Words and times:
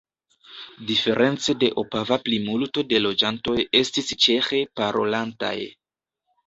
Diference 0.91 1.55
de 1.65 1.69
Opava 1.83 2.19
plimulto 2.23 2.85
de 2.95 3.03
loĝantoj 3.07 3.59
estis 3.83 4.13
ĉeĥe 4.27 4.67
parolantaj. 4.81 5.57